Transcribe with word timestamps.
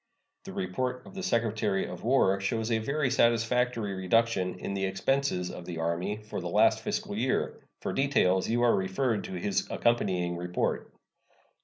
The 0.45 0.53
report 0.53 1.05
of 1.05 1.13
the 1.13 1.21
Secretary 1.21 1.85
of 1.87 2.03
War 2.03 2.39
shows 2.39 2.71
a 2.71 2.79
very 2.79 3.11
satisfactory 3.11 3.93
reduction 3.93 4.55
in 4.57 4.73
the 4.73 4.85
expenses 4.85 5.51
of 5.51 5.65
the 5.67 5.77
Army 5.77 6.17
for 6.23 6.41
the 6.41 6.49
last 6.49 6.79
fiscal 6.79 7.15
year. 7.15 7.59
For 7.83 7.93
details 7.93 8.49
you 8.49 8.63
are 8.63 8.73
referred 8.75 9.23
to 9.25 9.33
his 9.33 9.67
accompanying 9.69 10.37
report. 10.37 10.91